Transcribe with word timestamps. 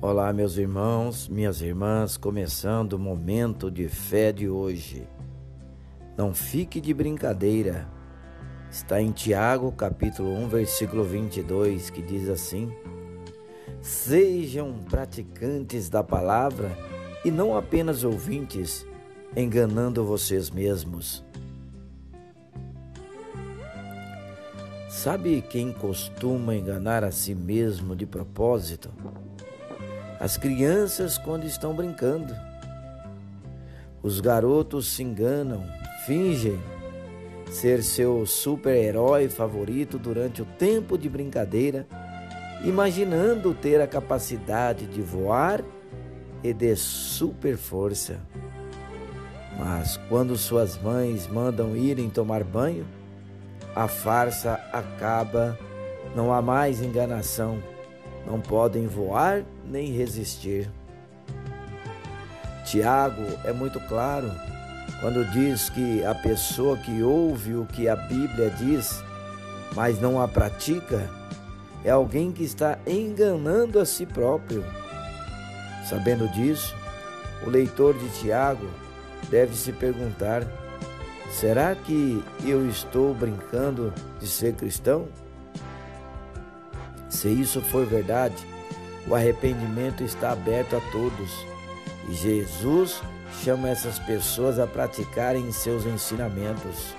Olá, 0.00 0.32
meus 0.32 0.56
irmãos, 0.56 1.28
minhas 1.28 1.60
irmãs, 1.60 2.16
começando 2.16 2.92
o 2.92 2.98
momento 3.00 3.68
de 3.68 3.88
fé 3.88 4.30
de 4.30 4.48
hoje. 4.48 5.08
Não 6.16 6.32
fique 6.32 6.80
de 6.80 6.94
brincadeira. 6.94 7.88
Está 8.70 9.02
em 9.02 9.10
Tiago, 9.10 9.72
capítulo 9.72 10.32
1, 10.36 10.48
versículo 10.50 11.02
22, 11.02 11.90
que 11.90 12.00
diz 12.00 12.28
assim: 12.28 12.72
Sejam 13.82 14.78
praticantes 14.88 15.88
da 15.88 16.04
palavra 16.04 16.70
e 17.24 17.30
não 17.32 17.56
apenas 17.56 18.04
ouvintes, 18.04 18.86
enganando 19.36 20.04
vocês 20.04 20.48
mesmos. 20.48 21.24
Sabe 24.88 25.42
quem 25.42 25.72
costuma 25.72 26.54
enganar 26.54 27.02
a 27.02 27.10
si 27.10 27.34
mesmo 27.34 27.96
de 27.96 28.06
propósito? 28.06 28.92
As 30.20 30.36
crianças 30.36 31.16
quando 31.16 31.44
estão 31.44 31.74
brincando. 31.74 32.34
Os 34.02 34.20
garotos 34.20 34.88
se 34.88 35.02
enganam, 35.02 35.64
fingem 36.06 36.58
ser 37.50 37.82
seu 37.82 38.26
super-herói 38.26 39.28
favorito 39.28 39.98
durante 39.98 40.42
o 40.42 40.44
tempo 40.44 40.98
de 40.98 41.08
brincadeira, 41.08 41.86
imaginando 42.64 43.54
ter 43.54 43.80
a 43.80 43.86
capacidade 43.86 44.86
de 44.86 45.00
voar 45.00 45.62
e 46.42 46.52
de 46.52 46.74
super 46.76 47.56
força. 47.56 48.18
Mas 49.58 49.96
quando 50.08 50.36
suas 50.36 50.76
mães 50.80 51.26
mandam 51.26 51.76
irem 51.76 52.10
tomar 52.10 52.44
banho, 52.44 52.86
a 53.74 53.88
farsa 53.88 54.54
acaba, 54.72 55.58
não 56.14 56.32
há 56.32 56.42
mais 56.42 56.82
enganação 56.82 57.62
não 58.28 58.40
podem 58.40 58.86
voar 58.86 59.42
nem 59.68 59.92
resistir. 59.92 60.70
Tiago 62.64 63.22
é 63.44 63.52
muito 63.52 63.80
claro 63.80 64.30
quando 65.00 65.24
diz 65.30 65.70
que 65.70 66.04
a 66.04 66.14
pessoa 66.14 66.76
que 66.76 67.02
ouve 67.02 67.54
o 67.54 67.64
que 67.66 67.88
a 67.88 67.94
Bíblia 67.94 68.50
diz, 68.50 69.02
mas 69.74 70.00
não 70.00 70.20
a 70.20 70.26
pratica, 70.26 71.08
é 71.84 71.90
alguém 71.90 72.32
que 72.32 72.42
está 72.42 72.78
enganando 72.86 73.78
a 73.78 73.86
si 73.86 74.04
próprio. 74.04 74.64
Sabendo 75.88 76.28
disso, 76.28 76.74
o 77.46 77.50
leitor 77.50 77.96
de 77.96 78.08
Tiago 78.20 78.68
deve 79.30 79.54
se 79.54 79.72
perguntar: 79.72 80.42
será 81.30 81.74
que 81.74 82.22
eu 82.44 82.68
estou 82.68 83.14
brincando 83.14 83.92
de 84.18 84.26
ser 84.26 84.54
cristão? 84.54 85.08
Se 87.08 87.28
isso 87.28 87.60
for 87.62 87.86
verdade, 87.86 88.36
o 89.08 89.14
arrependimento 89.14 90.02
está 90.02 90.32
aberto 90.32 90.76
a 90.76 90.80
todos 90.92 91.46
e 92.08 92.14
Jesus 92.14 93.00
chama 93.42 93.68
essas 93.68 93.98
pessoas 93.98 94.58
a 94.58 94.66
praticarem 94.66 95.50
seus 95.52 95.86
ensinamentos. 95.86 96.94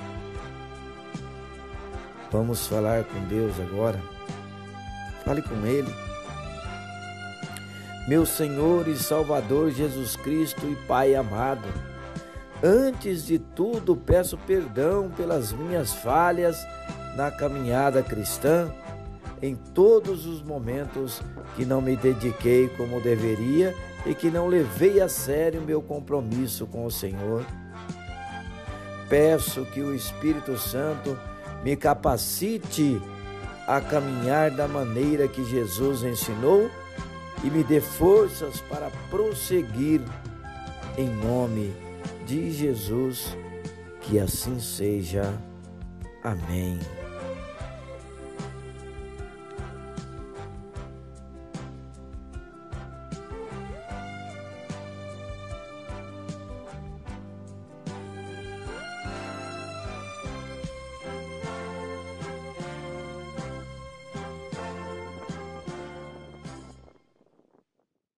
Vamos 2.32 2.68
falar 2.68 3.04
com 3.04 3.20
Deus 3.28 3.60
agora. 3.60 4.00
Fale 5.26 5.42
com 5.42 5.66
Ele. 5.66 5.92
Meu 8.08 8.26
Senhor 8.26 8.88
e 8.88 8.96
Salvador 8.96 9.72
Jesus 9.72 10.16
Cristo 10.16 10.66
e 10.68 10.76
Pai 10.88 11.14
amado, 11.14 11.68
antes 12.64 13.26
de 13.26 13.38
tudo 13.38 13.96
peço 13.96 14.38
perdão 14.38 15.10
pelas 15.12 15.52
minhas 15.52 15.94
falhas 15.94 16.58
na 17.16 17.30
caminhada 17.30 18.02
cristã 18.02 18.72
em 19.42 19.56
todos 19.56 20.26
os 20.26 20.42
momentos 20.42 21.22
que 21.56 21.66
não 21.66 21.82
me 21.82 21.96
dediquei 21.96 22.68
como 22.70 23.00
deveria 23.00 23.76
e 24.06 24.14
que 24.14 24.30
não 24.30 24.48
levei 24.48 25.02
a 25.02 25.10
sério 25.10 25.62
meu 25.62 25.82
compromisso 25.82 26.66
com 26.68 26.86
o 26.86 26.92
Senhor. 26.92 27.46
Peço 29.10 29.66
que 29.66 29.82
o 29.82 29.96
Espírito 29.96 30.58
Santo 30.58 31.18
me 31.64 31.76
capacite 31.76 33.02
a 33.68 33.82
caminhar 33.82 34.52
da 34.52 34.68
maneira 34.68 35.28
que 35.28 35.44
Jesus 35.46 36.04
ensinou 36.04 36.70
e 37.44 37.50
me 37.50 37.64
dê 37.64 37.80
forças 37.80 38.62
para 38.62 38.90
prosseguir 39.10 40.02
em 40.98 41.08
nome 41.08 41.74
de 42.26 42.52
Jesus. 42.52 43.38
Que 44.02 44.20
assim 44.20 44.60
seja. 44.60 45.34
Amém. 46.24 46.80